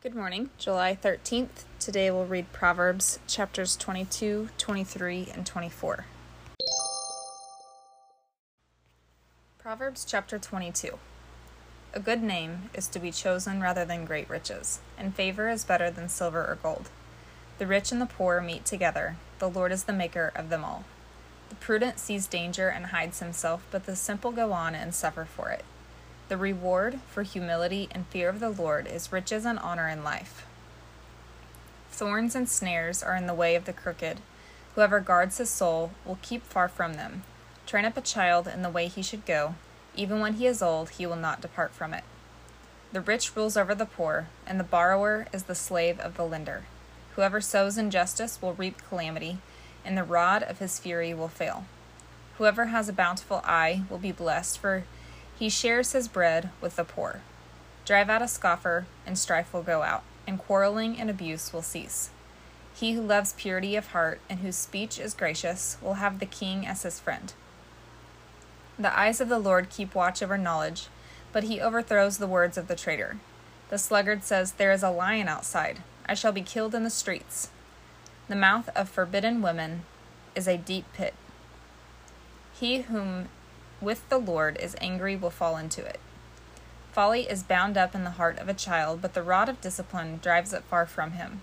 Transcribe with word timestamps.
Good 0.00 0.14
morning, 0.14 0.50
July 0.58 0.96
13th. 0.96 1.64
Today 1.80 2.08
we'll 2.12 2.24
read 2.24 2.52
Proverbs 2.52 3.18
chapters 3.26 3.74
22, 3.74 4.50
23, 4.56 5.32
and 5.34 5.44
24. 5.44 6.04
Proverbs 9.58 10.04
chapter 10.04 10.38
22. 10.38 11.00
A 11.94 11.98
good 11.98 12.22
name 12.22 12.70
is 12.74 12.86
to 12.86 13.00
be 13.00 13.10
chosen 13.10 13.60
rather 13.60 13.84
than 13.84 14.04
great 14.04 14.30
riches, 14.30 14.78
and 14.96 15.16
favor 15.16 15.48
is 15.48 15.64
better 15.64 15.90
than 15.90 16.08
silver 16.08 16.42
or 16.42 16.58
gold. 16.62 16.90
The 17.58 17.66
rich 17.66 17.90
and 17.90 18.00
the 18.00 18.06
poor 18.06 18.40
meet 18.40 18.64
together, 18.64 19.16
the 19.40 19.50
Lord 19.50 19.72
is 19.72 19.82
the 19.82 19.92
maker 19.92 20.30
of 20.36 20.48
them 20.48 20.64
all. 20.64 20.84
The 21.48 21.56
prudent 21.56 21.98
sees 21.98 22.28
danger 22.28 22.68
and 22.68 22.86
hides 22.86 23.18
himself, 23.18 23.66
but 23.72 23.84
the 23.86 23.96
simple 23.96 24.30
go 24.30 24.52
on 24.52 24.76
and 24.76 24.94
suffer 24.94 25.24
for 25.24 25.50
it. 25.50 25.64
The 26.28 26.36
reward 26.36 27.00
for 27.08 27.22
humility 27.22 27.88
and 27.90 28.06
fear 28.06 28.28
of 28.28 28.38
the 28.38 28.50
Lord 28.50 28.86
is 28.86 29.12
riches 29.12 29.46
and 29.46 29.58
honor 29.58 29.88
in 29.88 30.04
life. 30.04 30.46
Thorns 31.90 32.34
and 32.34 32.48
snares 32.48 33.02
are 33.02 33.16
in 33.16 33.26
the 33.26 33.34
way 33.34 33.54
of 33.54 33.64
the 33.64 33.72
crooked. 33.72 34.20
Whoever 34.74 35.00
guards 35.00 35.38
his 35.38 35.48
soul 35.48 35.92
will 36.04 36.18
keep 36.20 36.42
far 36.44 36.68
from 36.68 36.94
them. 36.94 37.22
Train 37.66 37.86
up 37.86 37.96
a 37.96 38.02
child 38.02 38.46
in 38.46 38.62
the 38.62 38.70
way 38.70 38.88
he 38.88 39.02
should 39.02 39.24
go. 39.24 39.54
Even 39.96 40.20
when 40.20 40.34
he 40.34 40.46
is 40.46 40.62
old, 40.62 40.90
he 40.90 41.06
will 41.06 41.16
not 41.16 41.40
depart 41.40 41.72
from 41.72 41.94
it. 41.94 42.04
The 42.92 43.00
rich 43.00 43.34
rules 43.34 43.56
over 43.56 43.74
the 43.74 43.86
poor, 43.86 44.28
and 44.46 44.60
the 44.60 44.64
borrower 44.64 45.26
is 45.32 45.44
the 45.44 45.54
slave 45.54 45.98
of 45.98 46.16
the 46.16 46.24
lender. 46.24 46.64
Whoever 47.16 47.40
sows 47.40 47.76
injustice 47.76 48.40
will 48.40 48.54
reap 48.54 48.86
calamity, 48.88 49.38
and 49.84 49.96
the 49.96 50.04
rod 50.04 50.42
of 50.42 50.58
his 50.58 50.78
fury 50.78 51.12
will 51.12 51.28
fail. 51.28 51.64
Whoever 52.36 52.66
has 52.66 52.88
a 52.88 52.92
bountiful 52.92 53.42
eye 53.44 53.82
will 53.90 53.98
be 53.98 54.12
blessed, 54.12 54.58
for 54.58 54.84
he 55.38 55.48
shares 55.48 55.92
his 55.92 56.08
bread 56.08 56.50
with 56.60 56.76
the 56.76 56.84
poor. 56.84 57.20
Drive 57.84 58.10
out 58.10 58.22
a 58.22 58.28
scoffer, 58.28 58.86
and 59.06 59.18
strife 59.18 59.52
will 59.52 59.62
go 59.62 59.82
out, 59.82 60.02
and 60.26 60.38
quarreling 60.38 60.98
and 60.98 61.08
abuse 61.08 61.52
will 61.52 61.62
cease. 61.62 62.10
He 62.74 62.92
who 62.92 63.00
loves 63.00 63.32
purity 63.32 63.76
of 63.76 63.88
heart 63.88 64.20
and 64.28 64.40
whose 64.40 64.56
speech 64.56 64.98
is 64.98 65.14
gracious 65.14 65.78
will 65.80 65.94
have 65.94 66.18
the 66.18 66.26
king 66.26 66.66
as 66.66 66.82
his 66.82 67.00
friend. 67.00 67.32
The 68.78 68.96
eyes 68.96 69.20
of 69.20 69.28
the 69.28 69.38
Lord 69.38 69.70
keep 69.70 69.94
watch 69.94 70.22
over 70.22 70.38
knowledge, 70.38 70.86
but 71.32 71.44
he 71.44 71.60
overthrows 71.60 72.18
the 72.18 72.26
words 72.26 72.56
of 72.56 72.68
the 72.68 72.76
traitor. 72.76 73.16
The 73.70 73.78
sluggard 73.78 74.24
says, 74.24 74.52
There 74.52 74.72
is 74.72 74.82
a 74.82 74.90
lion 74.90 75.28
outside. 75.28 75.82
I 76.06 76.14
shall 76.14 76.32
be 76.32 76.42
killed 76.42 76.74
in 76.74 76.84
the 76.84 76.90
streets. 76.90 77.50
The 78.28 78.36
mouth 78.36 78.68
of 78.76 78.88
forbidden 78.88 79.42
women 79.42 79.82
is 80.34 80.46
a 80.46 80.56
deep 80.56 80.84
pit. 80.92 81.14
He 82.58 82.82
whom 82.82 83.28
with 83.80 84.08
the 84.08 84.18
Lord 84.18 84.58
is 84.60 84.76
angry 84.80 85.16
will 85.16 85.30
fall 85.30 85.56
into 85.56 85.84
it. 85.84 86.00
Folly 86.92 87.28
is 87.28 87.42
bound 87.42 87.76
up 87.76 87.94
in 87.94 88.04
the 88.04 88.10
heart 88.10 88.38
of 88.38 88.48
a 88.48 88.54
child, 88.54 89.00
but 89.00 89.14
the 89.14 89.22
rod 89.22 89.48
of 89.48 89.60
discipline 89.60 90.18
drives 90.22 90.52
it 90.52 90.64
far 90.64 90.86
from 90.86 91.12
him. 91.12 91.42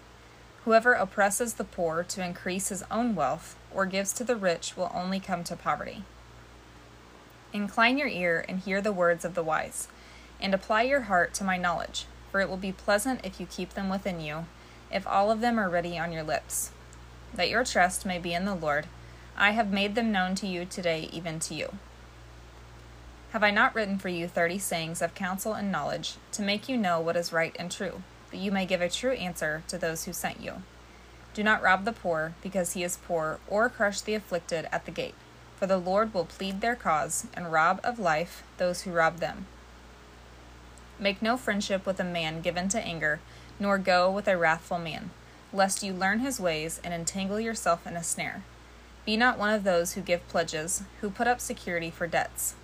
Whoever 0.65 0.93
oppresses 0.93 1.53
the 1.53 1.63
poor 1.63 2.03
to 2.03 2.25
increase 2.25 2.69
his 2.69 2.83
own 2.89 3.15
wealth, 3.15 3.55
or 3.73 3.85
gives 3.85 4.11
to 4.13 4.23
the 4.23 4.35
rich, 4.35 4.75
will 4.75 4.91
only 4.93 5.19
come 5.19 5.43
to 5.45 5.55
poverty. 5.55 6.03
Incline 7.53 7.97
your 7.97 8.07
ear 8.07 8.43
and 8.49 8.59
hear 8.59 8.81
the 8.81 8.91
words 8.91 9.23
of 9.23 9.35
the 9.35 9.43
wise, 9.43 9.87
and 10.41 10.53
apply 10.53 10.81
your 10.81 11.01
heart 11.01 11.33
to 11.35 11.43
my 11.43 11.55
knowledge, 11.55 12.05
for 12.31 12.41
it 12.41 12.49
will 12.49 12.57
be 12.57 12.71
pleasant 12.71 13.23
if 13.23 13.39
you 13.39 13.45
keep 13.45 13.75
them 13.75 13.89
within 13.89 14.19
you, 14.19 14.47
if 14.91 15.07
all 15.07 15.31
of 15.31 15.39
them 15.39 15.57
are 15.57 15.69
ready 15.69 15.97
on 15.97 16.11
your 16.11 16.23
lips. 16.23 16.71
That 17.33 17.49
your 17.49 17.63
trust 17.63 18.05
may 18.05 18.17
be 18.17 18.33
in 18.33 18.45
the 18.45 18.55
Lord, 18.55 18.87
I 19.37 19.51
have 19.51 19.71
made 19.71 19.95
them 19.95 20.11
known 20.11 20.35
to 20.35 20.47
you 20.47 20.65
today, 20.65 21.09
even 21.13 21.39
to 21.41 21.53
you. 21.53 21.77
Have 23.35 23.43
I 23.43 23.51
not 23.51 23.75
written 23.75 23.99
for 23.99 24.07
you 24.07 24.29
thirty 24.29 24.57
sayings 24.57 25.01
of 25.01 25.13
counsel 25.13 25.55
and 25.55 25.69
knowledge, 25.69 26.13
to 26.31 26.41
make 26.41 26.69
you 26.69 26.77
know 26.77 27.01
what 27.01 27.17
is 27.17 27.33
right 27.33 27.53
and 27.59 27.69
true, 27.69 28.01
that 28.31 28.37
you 28.37 28.49
may 28.49 28.65
give 28.65 28.79
a 28.79 28.87
true 28.87 29.11
answer 29.11 29.61
to 29.67 29.77
those 29.77 30.05
who 30.05 30.13
sent 30.13 30.39
you? 30.39 30.63
Do 31.33 31.43
not 31.43 31.61
rob 31.61 31.83
the 31.83 31.91
poor, 31.91 32.33
because 32.41 32.75
he 32.75 32.83
is 32.85 32.97
poor, 33.05 33.41
or 33.49 33.67
crush 33.67 33.99
the 33.99 34.13
afflicted 34.13 34.69
at 34.71 34.85
the 34.85 34.91
gate, 34.91 35.15
for 35.57 35.67
the 35.67 35.77
Lord 35.77 36.13
will 36.13 36.23
plead 36.23 36.61
their 36.61 36.77
cause, 36.77 37.27
and 37.33 37.51
rob 37.51 37.81
of 37.83 37.99
life 37.99 38.43
those 38.55 38.83
who 38.83 38.93
rob 38.93 39.17
them. 39.17 39.47
Make 40.97 41.21
no 41.21 41.35
friendship 41.35 41.85
with 41.85 41.99
a 41.99 42.05
man 42.05 42.39
given 42.39 42.69
to 42.69 42.79
anger, 42.79 43.19
nor 43.59 43.77
go 43.77 44.09
with 44.09 44.29
a 44.29 44.37
wrathful 44.37 44.79
man, 44.79 45.09
lest 45.51 45.83
you 45.83 45.91
learn 45.91 46.19
his 46.19 46.39
ways 46.39 46.79
and 46.85 46.93
entangle 46.93 47.41
yourself 47.41 47.85
in 47.85 47.97
a 47.97 48.01
snare. 48.01 48.43
Be 49.05 49.17
not 49.17 49.37
one 49.37 49.53
of 49.53 49.65
those 49.65 49.95
who 49.95 50.01
give 50.01 50.25
pledges, 50.29 50.83
who 51.01 51.09
put 51.09 51.27
up 51.27 51.41
security 51.41 51.91
for 51.91 52.07
debts. 52.07 52.55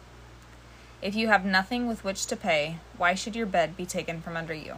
If 1.02 1.16
you 1.16 1.30
have 1.30 1.44
nothing 1.44 1.88
with 1.88 2.04
which 2.04 2.28
to 2.28 2.36
pay, 2.36 2.78
why 2.96 3.16
should 3.16 3.36
your 3.36 3.48
bed 3.48 3.76
be 3.76 3.88
taken 3.88 4.22
from 4.22 4.38
under 4.38 4.54
you? 4.54 4.76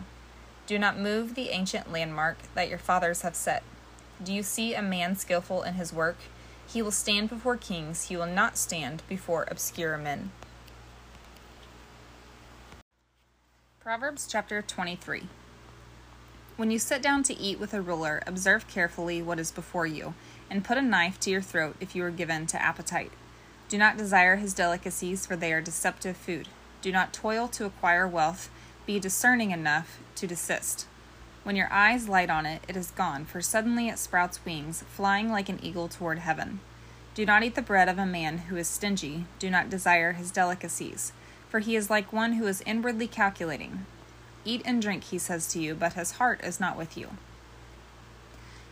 Do 0.67 0.79
not 0.79 0.97
move 0.97 1.35
the 1.35 1.49
ancient 1.49 1.91
landmark 1.91 2.37
that 2.55 2.69
your 2.69 2.77
fathers 2.77 3.23
have 3.23 3.35
set. 3.35 3.61
Do 4.23 4.33
you 4.33 4.41
see 4.41 4.73
a 4.73 4.81
man 4.81 5.17
skillful 5.17 5.63
in 5.63 5.73
his 5.73 5.91
work? 5.91 6.15
He 6.65 6.81
will 6.81 6.91
stand 6.91 7.27
before 7.27 7.57
kings, 7.57 8.07
he 8.07 8.15
will 8.15 8.25
not 8.25 8.57
stand 8.57 9.03
before 9.09 9.45
obscure 9.51 9.97
men. 9.97 10.31
Proverbs 13.81 14.25
chapter 14.25 14.61
23. 14.61 15.23
When 16.55 16.71
you 16.71 16.79
sit 16.79 17.01
down 17.01 17.23
to 17.23 17.37
eat 17.37 17.59
with 17.59 17.73
a 17.73 17.81
ruler, 17.81 18.23
observe 18.25 18.69
carefully 18.69 19.21
what 19.21 19.39
is 19.39 19.51
before 19.51 19.85
you, 19.85 20.13
and 20.49 20.63
put 20.63 20.77
a 20.77 20.81
knife 20.81 21.19
to 21.21 21.29
your 21.29 21.41
throat 21.41 21.75
if 21.81 21.93
you 21.93 22.03
are 22.05 22.11
given 22.11 22.47
to 22.47 22.61
appetite 22.61 23.11
do 23.69 23.77
not 23.77 23.97
desire 23.97 24.35
his 24.35 24.53
delicacies, 24.53 25.25
for 25.25 25.35
they 25.35 25.51
are 25.51 25.61
deceptive 25.61 26.17
food. 26.17 26.47
Do 26.81 26.91
not 26.91 27.13
toil 27.13 27.47
to 27.49 27.65
acquire 27.65 28.07
wealth. 28.07 28.49
Be 28.85 28.99
discerning 28.99 29.51
enough 29.51 29.99
to 30.15 30.27
desist. 30.27 30.85
When 31.43 31.55
your 31.55 31.71
eyes 31.71 32.07
light 32.07 32.29
on 32.29 32.45
it, 32.45 32.63
it 32.67 32.77
is 32.77 32.91
gone, 32.91 33.25
for 33.25 33.41
suddenly 33.41 33.89
it 33.89 33.99
sprouts 33.99 34.43
wings, 34.45 34.83
flying 34.89 35.31
like 35.31 35.49
an 35.49 35.59
eagle 35.63 35.87
toward 35.87 36.19
heaven. 36.19 36.59
Do 37.15 37.25
not 37.25 37.43
eat 37.43 37.55
the 37.55 37.61
bread 37.61 37.89
of 37.89 37.97
a 37.97 38.05
man 38.05 38.39
who 38.39 38.57
is 38.57 38.67
stingy. 38.67 39.25
Do 39.39 39.49
not 39.49 39.69
desire 39.69 40.13
his 40.13 40.31
delicacies, 40.31 41.11
for 41.49 41.59
he 41.59 41.75
is 41.75 41.89
like 41.89 42.13
one 42.13 42.33
who 42.33 42.47
is 42.47 42.63
inwardly 42.65 43.07
calculating. 43.07 43.85
Eat 44.45 44.61
and 44.65 44.81
drink, 44.81 45.05
he 45.05 45.17
says 45.17 45.47
to 45.49 45.59
you, 45.59 45.75
but 45.75 45.93
his 45.93 46.13
heart 46.13 46.41
is 46.43 46.59
not 46.59 46.77
with 46.77 46.97
you. 46.97 47.09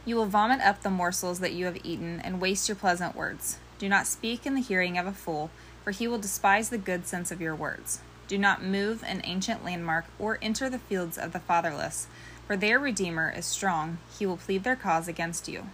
You 0.05 0.15
will 0.15 0.25
vomit 0.25 0.61
up 0.61 0.81
the 0.81 0.89
morsels 0.89 1.39
that 1.39 1.53
you 1.53 1.65
have 1.65 1.77
eaten 1.83 2.19
and 2.21 2.41
waste 2.41 2.67
your 2.67 2.75
pleasant 2.75 3.15
words. 3.15 3.57
Do 3.81 3.89
not 3.89 4.05
speak 4.05 4.45
in 4.45 4.53
the 4.53 4.61
hearing 4.61 4.99
of 4.99 5.07
a 5.07 5.11
fool, 5.11 5.49
for 5.83 5.89
he 5.89 6.07
will 6.07 6.19
despise 6.19 6.69
the 6.69 6.77
good 6.77 7.07
sense 7.07 7.31
of 7.31 7.41
your 7.41 7.55
words. 7.55 8.01
Do 8.27 8.37
not 8.37 8.63
move 8.63 9.03
an 9.03 9.21
ancient 9.23 9.65
landmark 9.65 10.05
or 10.19 10.37
enter 10.39 10.69
the 10.69 10.77
fields 10.77 11.17
of 11.17 11.33
the 11.33 11.39
fatherless, 11.39 12.05
for 12.45 12.55
their 12.55 12.77
Redeemer 12.77 13.33
is 13.35 13.47
strong, 13.47 13.97
he 14.19 14.23
will 14.23 14.37
plead 14.37 14.63
their 14.63 14.75
cause 14.75 15.07
against 15.07 15.47
you. 15.47 15.65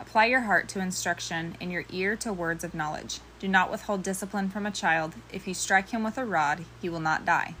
Apply 0.00 0.24
your 0.24 0.40
heart 0.40 0.70
to 0.70 0.80
instruction 0.80 1.54
and 1.60 1.70
your 1.70 1.84
ear 1.90 2.16
to 2.16 2.32
words 2.32 2.64
of 2.64 2.72
knowledge. 2.72 3.20
Do 3.38 3.46
not 3.46 3.70
withhold 3.70 4.02
discipline 4.02 4.48
from 4.48 4.64
a 4.64 4.70
child. 4.70 5.12
If 5.30 5.46
you 5.46 5.52
strike 5.52 5.90
him 5.90 6.02
with 6.02 6.16
a 6.16 6.24
rod, 6.24 6.64
he 6.80 6.88
will 6.88 6.98
not 6.98 7.26
die. 7.26 7.56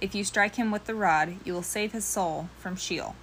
If 0.00 0.14
you 0.14 0.22
strike 0.22 0.54
him 0.54 0.70
with 0.70 0.84
the 0.84 0.94
rod, 0.94 1.38
you 1.44 1.52
will 1.52 1.64
save 1.64 1.90
his 1.90 2.04
soul 2.04 2.48
from 2.60 2.76
Sheol. 2.76 3.16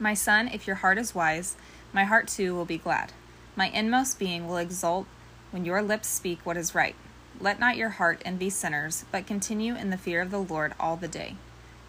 My 0.00 0.14
son, 0.14 0.48
if 0.48 0.66
your 0.66 0.76
heart 0.82 0.98
is 0.98 1.14
wise, 1.14 1.54
my 1.92 2.02
heart 2.02 2.26
too 2.26 2.56
will 2.56 2.64
be 2.64 2.78
glad. 2.78 3.12
My 3.56 3.68
inmost 3.68 4.18
being 4.18 4.48
will 4.48 4.56
exult 4.56 5.06
when 5.52 5.64
your 5.64 5.80
lips 5.80 6.08
speak 6.08 6.40
what 6.44 6.56
is 6.56 6.74
right. 6.74 6.96
Let 7.40 7.60
not 7.60 7.76
your 7.76 7.90
heart 7.90 8.20
envy 8.24 8.50
sinners, 8.50 9.04
but 9.12 9.26
continue 9.26 9.76
in 9.76 9.90
the 9.90 9.96
fear 9.96 10.20
of 10.20 10.32
the 10.32 10.42
Lord 10.42 10.74
all 10.80 10.96
the 10.96 11.08
day. 11.08 11.36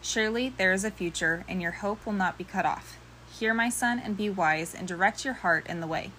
Surely 0.02 0.50
there 0.50 0.74
is 0.74 0.84
a 0.84 0.92
future, 0.92 1.44
and 1.48 1.62
your 1.62 1.72
hope 1.72 2.06
will 2.06 2.14
not 2.14 2.38
be 2.38 2.44
cut 2.44 2.66
off. 2.66 2.98
Hear, 3.32 3.54
my 3.54 3.70
son, 3.70 4.00
and 4.00 4.16
be 4.16 4.30
wise, 4.30 4.76
and 4.76 4.88
direct 4.88 5.26
your 5.26 5.34
heart 5.34 5.66
in 5.68 5.82
the 5.82 5.88
way. 5.88 6.12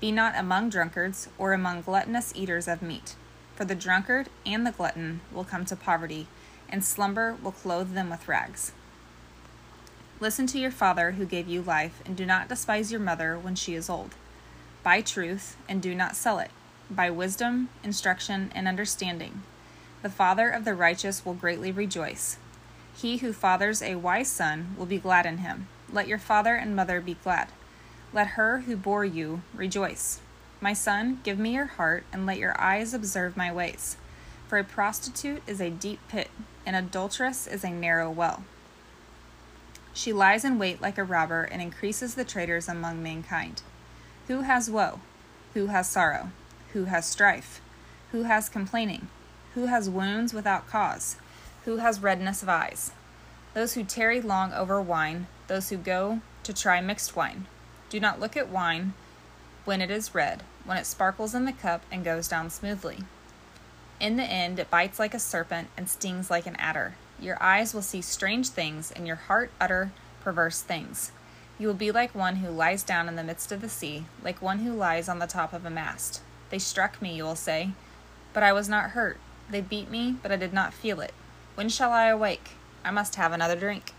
Be 0.00 0.12
not 0.12 0.38
among 0.38 0.70
drunkards, 0.70 1.28
or 1.38 1.52
among 1.52 1.82
gluttonous 1.82 2.32
eaters 2.36 2.68
of 2.68 2.80
meat. 2.80 3.16
For 3.56 3.64
the 3.64 3.74
drunkard 3.74 4.28
and 4.46 4.64
the 4.64 4.72
glutton 4.72 5.20
will 5.32 5.44
come 5.44 5.64
to 5.66 5.76
poverty, 5.76 6.28
and 6.68 6.84
slumber 6.84 7.36
will 7.42 7.52
clothe 7.52 7.94
them 7.94 8.10
with 8.10 8.28
rags. 8.28 8.70
Listen 10.20 10.46
to 10.48 10.58
your 10.60 10.70
father 10.70 11.12
who 11.12 11.26
gave 11.26 11.48
you 11.48 11.62
life, 11.62 12.00
and 12.06 12.16
do 12.16 12.24
not 12.24 12.48
despise 12.48 12.92
your 12.92 13.00
mother 13.00 13.36
when 13.36 13.56
she 13.56 13.74
is 13.74 13.90
old 13.90 14.14
Buy 14.84 15.00
truth 15.00 15.56
and 15.68 15.82
do 15.82 15.94
not 15.94 16.14
sell 16.14 16.38
it. 16.38 16.50
Buy 16.90 17.10
wisdom, 17.10 17.70
instruction, 17.82 18.52
and 18.54 18.68
understanding. 18.68 19.42
The 20.02 20.10
father 20.10 20.50
of 20.50 20.66
the 20.66 20.74
righteous 20.74 21.24
will 21.24 21.34
greatly 21.34 21.72
rejoice. 21.72 22.36
He 22.94 23.16
who 23.16 23.32
fathers 23.32 23.80
a 23.82 23.96
wise 23.96 24.28
son 24.28 24.76
will 24.78 24.86
be 24.86 24.98
glad 24.98 25.24
in 25.26 25.38
him. 25.38 25.66
Let 25.90 26.06
your 26.06 26.18
father 26.18 26.54
and 26.54 26.76
mother 26.76 27.00
be 27.00 27.14
glad. 27.14 27.48
Let 28.12 28.28
her 28.28 28.60
who 28.60 28.76
bore 28.76 29.06
you 29.06 29.40
rejoice. 29.54 30.20
My 30.60 30.74
son, 30.74 31.20
give 31.24 31.38
me 31.38 31.54
your 31.54 31.66
heart, 31.66 32.04
and 32.12 32.26
let 32.26 32.38
your 32.38 32.58
eyes 32.60 32.94
observe 32.94 33.36
my 33.36 33.52
ways. 33.52 33.96
For 34.46 34.58
a 34.58 34.64
prostitute 34.64 35.42
is 35.46 35.60
a 35.60 35.70
deep 35.70 36.00
pit, 36.08 36.30
an 36.66 36.74
adulteress 36.74 37.46
is 37.46 37.64
a 37.64 37.70
narrow 37.70 38.10
well. 38.10 38.44
She 39.94 40.12
lies 40.12 40.44
in 40.44 40.58
wait 40.58 40.82
like 40.82 40.98
a 40.98 41.04
robber 41.04 41.44
and 41.44 41.62
increases 41.62 42.14
the 42.14 42.24
traitors 42.24 42.68
among 42.68 43.02
mankind. 43.02 43.62
Who 44.28 44.42
has 44.42 44.70
woe? 44.70 45.00
Who 45.54 45.66
has 45.66 45.88
sorrow? 45.88 46.30
Who 46.72 46.84
has 46.84 47.06
strife? 47.06 47.60
Who 48.12 48.24
has 48.24 48.48
complaining? 48.48 49.08
Who 49.54 49.66
has 49.66 49.90
wounds 49.90 50.34
without 50.34 50.68
cause? 50.68 51.16
Who 51.64 51.78
has 51.78 52.02
redness 52.02 52.42
of 52.42 52.48
eyes? 52.48 52.92
those 53.54 53.74
who 53.74 53.84
tarry 53.84 54.20
long 54.20 54.52
over 54.52 54.82
wine, 54.82 55.28
those 55.46 55.70
who 55.70 55.76
go 55.76 56.20
to 56.42 56.52
try 56.52 56.80
mixed 56.80 57.16
wine. 57.16 57.46
Do 57.88 57.98
not 57.98 58.20
look 58.20 58.36
at 58.36 58.48
wine 58.48 58.92
when 59.64 59.80
it 59.80 59.90
is 59.90 60.14
red, 60.14 60.42
when 60.64 60.76
it 60.76 60.86
sparkles 60.86 61.34
in 61.34 61.44
the 61.44 61.52
cup 61.52 61.82
and 61.90 62.04
goes 62.04 62.28
down 62.28 62.50
smoothly. 62.50 62.98
In 64.00 64.16
the 64.16 64.24
end, 64.24 64.58
it 64.58 64.70
bites 64.70 64.98
like 64.98 65.14
a 65.14 65.20
serpent 65.20 65.68
and 65.76 65.88
stings 65.88 66.30
like 66.30 66.46
an 66.46 66.56
adder. 66.56 66.96
Your 67.20 67.40
eyes 67.40 67.72
will 67.72 67.82
see 67.82 68.02
strange 68.02 68.48
things, 68.48 68.90
and 68.90 69.06
your 69.06 69.16
heart 69.16 69.52
utter 69.60 69.92
perverse 70.20 70.60
things. 70.60 71.12
You 71.64 71.68
will 71.68 71.74
be 71.74 71.92
like 71.92 72.14
one 72.14 72.36
who 72.36 72.50
lies 72.50 72.82
down 72.82 73.08
in 73.08 73.16
the 73.16 73.24
midst 73.24 73.50
of 73.50 73.62
the 73.62 73.70
sea, 73.70 74.04
like 74.22 74.42
one 74.42 74.58
who 74.58 74.74
lies 74.74 75.08
on 75.08 75.18
the 75.18 75.26
top 75.26 75.54
of 75.54 75.64
a 75.64 75.70
mast. 75.70 76.20
They 76.50 76.58
struck 76.58 77.00
me, 77.00 77.16
you 77.16 77.24
will 77.24 77.36
say, 77.36 77.70
but 78.34 78.42
I 78.42 78.52
was 78.52 78.68
not 78.68 78.90
hurt. 78.90 79.18
They 79.48 79.62
beat 79.62 79.90
me, 79.90 80.16
but 80.22 80.30
I 80.30 80.36
did 80.36 80.52
not 80.52 80.74
feel 80.74 81.00
it. 81.00 81.14
When 81.54 81.70
shall 81.70 81.90
I 81.90 82.08
awake? 82.08 82.50
I 82.84 82.90
must 82.90 83.14
have 83.14 83.32
another 83.32 83.56
drink. 83.56 83.94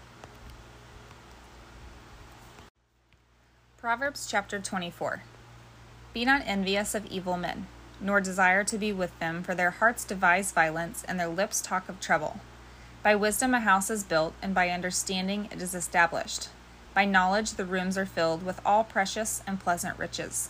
Proverbs 3.78 4.28
chapter 4.30 4.60
24 4.60 5.24
Be 6.14 6.24
not 6.24 6.44
envious 6.46 6.94
of 6.94 7.08
evil 7.08 7.36
men, 7.36 7.66
nor 8.00 8.22
desire 8.22 8.64
to 8.64 8.78
be 8.78 8.94
with 8.94 9.18
them, 9.18 9.42
for 9.42 9.56
their 9.56 9.72
hearts 9.72 10.06
devise 10.06 10.52
violence, 10.52 11.04
and 11.08 11.20
their 11.20 11.28
lips 11.28 11.62
talk 11.62 11.90
of 11.90 12.00
trouble. 12.00 12.42
By 13.02 13.16
wisdom 13.16 13.56
a 13.56 13.60
house 13.60 13.90
is 13.90 14.04
built, 14.04 14.36
and 14.40 14.54
by 14.54 14.70
understanding 14.70 15.50
it 15.52 15.64
is 15.64 15.74
established. 15.74 16.50
By 16.96 17.04
knowledge 17.04 17.52
the 17.52 17.66
rooms 17.66 17.98
are 17.98 18.06
filled 18.06 18.42
with 18.44 18.62
all 18.66 18.86
precious 18.86 19.44
and 19.46 19.60
pleasant 19.60 20.00
riches. 20.00 20.50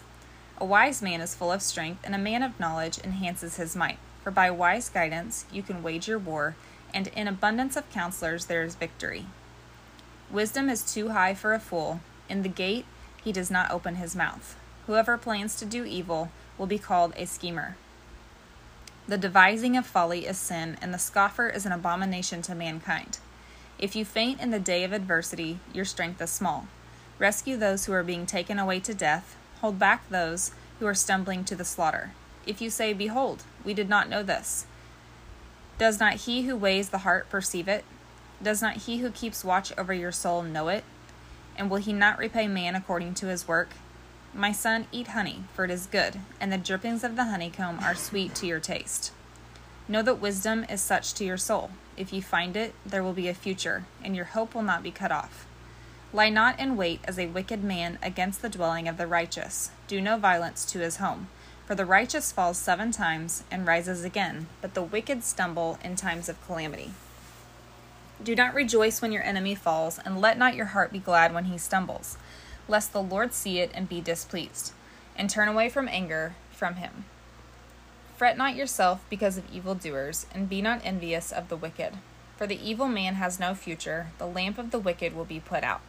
A 0.59 0.63
wise 0.63 1.01
man 1.01 1.19
is 1.19 1.33
full 1.33 1.51
of 1.51 1.63
strength, 1.63 2.01
and 2.03 2.13
a 2.13 2.19
man 2.19 2.43
of 2.43 2.59
knowledge 2.59 2.99
enhances 2.99 3.57
his 3.57 3.75
might. 3.75 3.97
For 4.23 4.29
by 4.29 4.51
wise 4.51 4.87
guidance 4.87 5.45
you 5.51 5.63
can 5.63 5.81
wage 5.81 6.07
your 6.07 6.19
war, 6.19 6.55
and 6.93 7.07
in 7.07 7.27
abundance 7.27 7.75
of 7.75 7.89
counselors 7.89 8.45
there 8.45 8.61
is 8.61 8.75
victory. 8.75 9.25
Wisdom 10.29 10.69
is 10.69 10.93
too 10.93 11.09
high 11.09 11.33
for 11.33 11.55
a 11.55 11.59
fool. 11.59 11.99
In 12.29 12.43
the 12.43 12.47
gate 12.47 12.85
he 13.23 13.31
does 13.31 13.49
not 13.49 13.71
open 13.71 13.95
his 13.95 14.15
mouth. 14.15 14.55
Whoever 14.85 15.17
plans 15.17 15.55
to 15.55 15.65
do 15.65 15.83
evil 15.83 16.29
will 16.59 16.67
be 16.67 16.77
called 16.77 17.13
a 17.17 17.25
schemer. 17.25 17.75
The 19.07 19.17
devising 19.17 19.75
of 19.77 19.87
folly 19.87 20.27
is 20.27 20.37
sin, 20.37 20.77
and 20.79 20.93
the 20.93 20.99
scoffer 20.99 21.49
is 21.49 21.65
an 21.65 21.71
abomination 21.71 22.43
to 22.43 22.53
mankind. 22.53 23.17
If 23.77 23.95
you 23.95 24.05
faint 24.05 24.39
in 24.39 24.51
the 24.51 24.59
day 24.59 24.83
of 24.83 24.93
adversity, 24.93 25.59
your 25.73 25.85
strength 25.85 26.21
is 26.21 26.29
small. 26.29 26.67
Rescue 27.19 27.57
those 27.57 27.85
who 27.85 27.93
are 27.93 28.03
being 28.03 28.25
taken 28.25 28.59
away 28.59 28.79
to 28.81 28.93
death, 28.93 29.35
hold 29.61 29.79
back 29.79 30.09
those 30.09 30.51
who 30.79 30.85
are 30.85 30.93
stumbling 30.93 31.43
to 31.45 31.55
the 31.55 31.65
slaughter. 31.65 32.11
If 32.45 32.61
you 32.61 32.69
say, 32.69 32.93
Behold, 32.93 33.43
we 33.63 33.73
did 33.73 33.89
not 33.89 34.09
know 34.09 34.23
this, 34.23 34.65
does 35.77 35.99
not 35.99 36.13
he 36.13 36.43
who 36.43 36.55
weighs 36.55 36.89
the 36.89 36.99
heart 36.99 37.29
perceive 37.29 37.67
it? 37.67 37.83
Does 38.41 38.61
not 38.61 38.77
he 38.77 38.99
who 38.99 39.11
keeps 39.11 39.43
watch 39.43 39.77
over 39.77 39.93
your 39.93 40.11
soul 40.11 40.41
know 40.41 40.69
it? 40.69 40.85
And 41.57 41.69
will 41.69 41.77
he 41.77 41.91
not 41.91 42.17
repay 42.17 42.47
man 42.47 42.75
according 42.75 43.13
to 43.15 43.27
his 43.27 43.47
work? 43.47 43.71
My 44.33 44.51
son, 44.51 44.87
eat 44.91 45.09
honey, 45.09 45.43
for 45.53 45.65
it 45.65 45.71
is 45.71 45.85
good, 45.85 46.19
and 46.39 46.51
the 46.51 46.57
drippings 46.57 47.03
of 47.03 47.15
the 47.15 47.25
honeycomb 47.25 47.79
are 47.79 47.95
sweet 47.95 48.35
to 48.35 48.47
your 48.47 48.59
taste. 48.59 49.11
Know 49.87 50.01
that 50.01 50.21
wisdom 50.21 50.65
is 50.69 50.81
such 50.81 51.13
to 51.15 51.25
your 51.25 51.37
soul. 51.37 51.71
If 51.97 52.11
you 52.11 52.21
find 52.21 52.55
it, 52.57 52.73
there 52.85 53.03
will 53.03 53.13
be 53.13 53.29
a 53.29 53.33
future, 53.33 53.85
and 54.03 54.15
your 54.15 54.25
hope 54.25 54.53
will 54.53 54.61
not 54.61 54.83
be 54.83 54.91
cut 54.91 55.11
off. 55.11 55.45
Lie 56.13 56.29
not 56.29 56.59
in 56.59 56.77
wait 56.77 57.01
as 57.05 57.17
a 57.19 57.27
wicked 57.27 57.63
man 57.63 57.99
against 58.01 58.41
the 58.41 58.49
dwelling 58.49 58.87
of 58.87 58.97
the 58.97 59.07
righteous. 59.07 59.71
Do 59.87 59.99
no 59.99 60.17
violence 60.17 60.65
to 60.65 60.79
his 60.79 60.97
home. 60.97 61.27
For 61.65 61.75
the 61.75 61.85
righteous 61.85 62.31
falls 62.31 62.57
seven 62.57 62.91
times 62.91 63.43
and 63.49 63.65
rises 63.65 64.03
again, 64.03 64.47
but 64.61 64.75
the 64.75 64.83
wicked 64.83 65.23
stumble 65.23 65.79
in 65.83 65.95
times 65.95 66.29
of 66.29 66.45
calamity. 66.45 66.91
Do 68.23 68.35
not 68.35 68.53
rejoice 68.53 69.01
when 69.01 69.11
your 69.11 69.23
enemy 69.23 69.55
falls, 69.55 69.99
and 69.99 70.21
let 70.21 70.37
not 70.37 70.55
your 70.55 70.67
heart 70.67 70.91
be 70.91 70.99
glad 70.99 71.33
when 71.33 71.45
he 71.45 71.57
stumbles, 71.57 72.17
lest 72.67 72.93
the 72.93 73.01
Lord 73.01 73.33
see 73.33 73.59
it 73.59 73.71
and 73.73 73.89
be 73.89 73.99
displeased, 73.99 74.73
and 75.17 75.29
turn 75.29 75.47
away 75.47 75.69
from 75.69 75.87
anger 75.87 76.35
from 76.51 76.75
him. 76.75 77.05
Fret 78.17 78.37
not 78.37 78.55
yourself 78.55 79.03
because 79.09 79.37
of 79.37 79.53
evildoers, 79.53 80.25
and 80.33 80.49
be 80.49 80.61
not 80.61 80.81
envious 80.83 81.31
of 81.31 81.49
the 81.49 81.57
wicked. 81.57 81.93
For 82.37 82.47
the 82.47 82.59
evil 82.69 82.87
man 82.87 83.15
has 83.15 83.39
no 83.39 83.53
future, 83.53 84.07
the 84.17 84.27
lamp 84.27 84.57
of 84.57 84.71
the 84.71 84.79
wicked 84.79 85.15
will 85.15 85.25
be 85.25 85.39
put 85.39 85.63
out. 85.63 85.81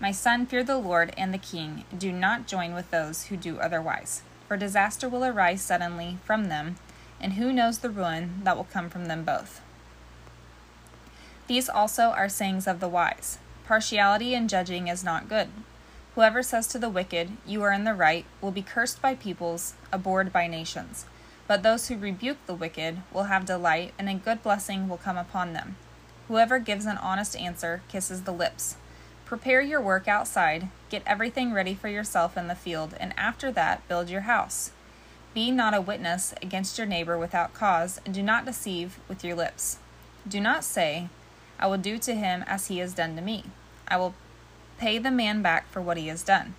My 0.00 0.12
son, 0.12 0.46
fear 0.46 0.62
the 0.62 0.78
Lord 0.78 1.12
and 1.16 1.34
the 1.34 1.38
king, 1.38 1.84
do 1.96 2.12
not 2.12 2.46
join 2.46 2.74
with 2.74 2.90
those 2.90 3.24
who 3.24 3.36
do 3.36 3.58
otherwise 3.58 4.22
for 4.48 4.56
disaster 4.56 5.08
will 5.08 5.24
arise 5.24 5.60
suddenly 5.60 6.16
from 6.24 6.46
them, 6.46 6.76
and 7.20 7.34
who 7.34 7.52
knows 7.52 7.78
the 7.78 7.90
ruin 7.90 8.40
that 8.44 8.56
will 8.56 8.64
come 8.64 8.88
from 8.88 9.04
them 9.04 9.22
both. 9.22 9.60
These 11.46 11.68
also 11.68 12.04
are 12.04 12.28
sayings 12.28 12.66
of 12.66 12.80
the 12.80 12.88
wise 12.88 13.38
Partiality 13.66 14.32
in 14.32 14.48
judging 14.48 14.88
is 14.88 15.04
not 15.04 15.28
good. 15.28 15.48
Whoever 16.14 16.42
says 16.42 16.66
to 16.68 16.78
the 16.78 16.88
wicked, 16.88 17.36
You 17.46 17.62
are 17.62 17.72
in 17.72 17.84
the 17.84 17.92
right, 17.92 18.24
will 18.40 18.50
be 18.50 18.62
cursed 18.62 19.02
by 19.02 19.14
peoples, 19.14 19.74
abhorred 19.92 20.32
by 20.32 20.46
nations. 20.46 21.04
But 21.48 21.64
those 21.64 21.88
who 21.88 21.96
rebuke 21.96 22.36
the 22.46 22.54
wicked 22.54 22.98
will 23.12 23.24
have 23.24 23.46
delight, 23.46 23.94
and 23.98 24.08
a 24.08 24.14
good 24.14 24.42
blessing 24.42 24.88
will 24.88 24.98
come 24.98 25.16
upon 25.16 25.54
them. 25.54 25.76
Whoever 26.28 26.58
gives 26.58 26.84
an 26.84 26.98
honest 26.98 27.34
answer 27.34 27.80
kisses 27.88 28.22
the 28.22 28.32
lips. 28.32 28.76
Prepare 29.24 29.62
your 29.62 29.80
work 29.80 30.06
outside, 30.06 30.68
get 30.90 31.02
everything 31.06 31.52
ready 31.52 31.74
for 31.74 31.88
yourself 31.88 32.36
in 32.36 32.48
the 32.48 32.54
field, 32.54 32.94
and 33.00 33.14
after 33.16 33.50
that, 33.52 33.86
build 33.88 34.10
your 34.10 34.22
house. 34.22 34.72
Be 35.32 35.50
not 35.50 35.74
a 35.74 35.80
witness 35.80 36.34
against 36.42 36.76
your 36.76 36.86
neighbor 36.86 37.18
without 37.18 37.54
cause, 37.54 37.98
and 38.04 38.14
do 38.14 38.22
not 38.22 38.44
deceive 38.44 38.98
with 39.08 39.24
your 39.24 39.36
lips. 39.36 39.78
Do 40.26 40.40
not 40.40 40.64
say, 40.64 41.08
I 41.58 41.66
will 41.66 41.78
do 41.78 41.98
to 41.98 42.14
him 42.14 42.44
as 42.46 42.66
he 42.66 42.78
has 42.78 42.92
done 42.92 43.16
to 43.16 43.22
me. 43.22 43.44
I 43.86 43.96
will 43.96 44.14
pay 44.78 44.98
the 44.98 45.10
man 45.10 45.40
back 45.40 45.70
for 45.70 45.80
what 45.80 45.96
he 45.96 46.08
has 46.08 46.22
done. 46.22 46.54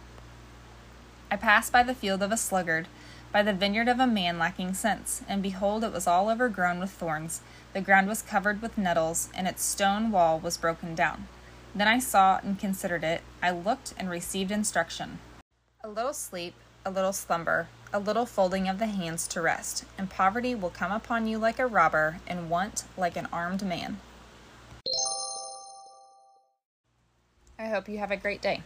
I 1.31 1.35
passed 1.35 1.71
by 1.71 1.83
the 1.83 1.93
field 1.93 2.23
of 2.23 2.31
a 2.31 2.37
sluggard, 2.37 2.87
by 3.31 3.43
the 3.43 3.53
vineyard 3.53 3.87
of 3.87 3.99
a 3.99 4.07
man 4.07 4.39
lacking 4.39 4.73
sense, 4.73 5.21
and 5.27 5.43
behold, 5.43 5.83
it 5.83 5.93
was 5.93 6.07
all 6.07 6.29
overgrown 6.29 6.79
with 6.79 6.89
thorns. 6.89 7.41
The 7.73 7.81
ground 7.81 8.07
was 8.07 8.21
covered 8.21 8.61
with 8.61 8.77
nettles, 8.77 9.29
and 9.35 9.47
its 9.47 9.63
stone 9.63 10.11
wall 10.11 10.39
was 10.39 10.57
broken 10.57 10.95
down. 10.95 11.27
Then 11.75 11.87
I 11.87 11.99
saw 11.99 12.39
and 12.43 12.57
considered 12.57 13.03
it. 13.03 13.21
I 13.43 13.51
looked 13.51 13.93
and 13.97 14.09
received 14.09 14.51
instruction. 14.51 15.19
A 15.83 15.87
little 15.87 16.13
sleep, 16.13 16.55
a 16.83 16.89
little 16.89 17.13
slumber, 17.13 17.67
a 17.93 17.99
little 17.99 18.25
folding 18.25 18.67
of 18.67 18.79
the 18.79 18.87
hands 18.87 19.27
to 19.27 19.41
rest, 19.41 19.85
and 19.97 20.09
poverty 20.09 20.55
will 20.55 20.71
come 20.71 20.91
upon 20.91 21.27
you 21.27 21.37
like 21.37 21.59
a 21.59 21.67
robber, 21.67 22.17
and 22.27 22.49
want 22.49 22.85
like 22.97 23.15
an 23.15 23.27
armed 23.31 23.63
man. 23.63 23.99
I 27.59 27.67
hope 27.67 27.87
you 27.87 27.99
have 27.99 28.11
a 28.11 28.17
great 28.17 28.41
day. 28.41 28.63